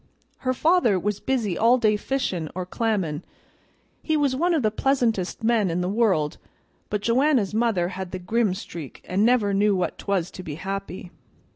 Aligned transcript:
Her 0.39 0.53
father 0.55 0.97
was 0.99 1.19
busy 1.19 1.55
all 1.55 1.77
day 1.77 1.95
fishin' 1.95 2.49
or 2.55 2.65
clammin'; 2.65 3.21
he 4.01 4.17
was 4.17 4.35
one 4.35 4.55
o' 4.55 4.59
the 4.59 4.71
pleasantest 4.71 5.43
men 5.43 5.69
in 5.69 5.81
the 5.81 5.87
world, 5.87 6.39
but 6.89 7.03
Joanna's 7.03 7.53
mother 7.53 7.89
had 7.89 8.09
the 8.09 8.17
grim 8.17 8.55
streak, 8.55 9.05
and 9.07 9.23
never 9.23 9.53
knew 9.53 9.75
what 9.75 9.99
'twas 9.99 10.31
to 10.31 10.41
be 10.41 10.55
happy. 10.55 11.11